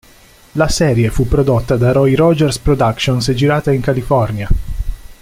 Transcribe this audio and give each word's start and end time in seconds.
La 0.53 0.67
serie 0.67 1.11
fu 1.11 1.27
prodotta 1.27 1.77
da 1.77 1.91
Roy 1.91 2.15
Rogers 2.15 2.57
Productions 2.57 3.27
e 3.29 3.35
girata 3.35 3.71
in 3.71 3.81
California. 3.81 4.47